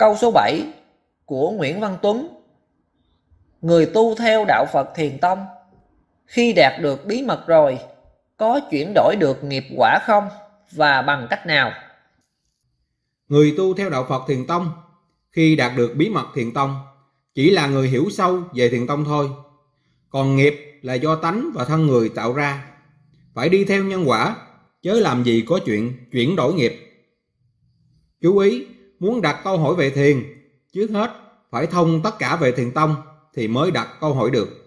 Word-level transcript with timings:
Câu 0.00 0.16
số 0.16 0.30
7 0.30 0.72
của 1.24 1.50
Nguyễn 1.50 1.80
Văn 1.80 1.98
Tuấn 2.02 2.28
Người 3.60 3.86
tu 3.86 4.14
theo 4.14 4.44
đạo 4.48 4.66
Phật 4.72 4.88
Thiền 4.94 5.18
Tông 5.18 5.38
Khi 6.26 6.52
đạt 6.52 6.80
được 6.82 7.06
bí 7.06 7.22
mật 7.22 7.44
rồi, 7.46 7.78
Có 8.36 8.60
chuyển 8.70 8.92
đổi 8.94 9.16
được 9.16 9.44
nghiệp 9.44 9.64
quả 9.76 9.98
không? 10.06 10.28
Và 10.72 11.02
bằng 11.02 11.26
cách 11.30 11.46
nào? 11.46 11.72
Người 13.28 13.54
tu 13.56 13.74
theo 13.74 13.90
đạo 13.90 14.06
Phật 14.08 14.22
Thiền 14.28 14.46
Tông 14.46 14.70
Khi 15.30 15.56
đạt 15.56 15.72
được 15.76 15.94
bí 15.96 16.08
mật 16.08 16.26
Thiền 16.34 16.52
Tông 16.52 16.76
Chỉ 17.34 17.50
là 17.50 17.66
người 17.66 17.88
hiểu 17.88 18.04
sâu 18.10 18.42
về 18.54 18.68
Thiền 18.68 18.86
Tông 18.86 19.04
thôi 19.04 19.30
Còn 20.10 20.36
nghiệp 20.36 20.80
là 20.82 20.94
do 20.94 21.16
tánh 21.16 21.50
và 21.54 21.64
thân 21.64 21.86
người 21.86 22.08
tạo 22.08 22.32
ra 22.32 22.64
Phải 23.34 23.48
đi 23.48 23.64
theo 23.64 23.84
nhân 23.84 24.04
quả, 24.06 24.36
Chớ 24.82 24.92
làm 24.92 25.24
gì 25.24 25.44
có 25.48 25.60
chuyện 25.66 25.92
chuyển 26.12 26.36
đổi 26.36 26.54
nghiệp 26.54 26.74
Chú 28.20 28.38
ý 28.38 28.66
muốn 29.00 29.20
đặt 29.20 29.40
câu 29.44 29.58
hỏi 29.58 29.74
về 29.74 29.90
thiền, 29.90 30.24
trước 30.72 30.90
hết 30.90 31.10
phải 31.50 31.66
thông 31.66 32.02
tất 32.02 32.18
cả 32.18 32.36
về 32.36 32.52
thiền 32.52 32.70
tông 32.70 32.94
thì 33.34 33.48
mới 33.48 33.70
đặt 33.70 33.88
câu 34.00 34.14
hỏi 34.14 34.30
được. 34.30 34.59